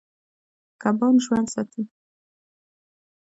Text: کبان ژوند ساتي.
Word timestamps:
کبان 0.81 1.15
ژوند 1.25 1.47
ساتي. 1.53 1.83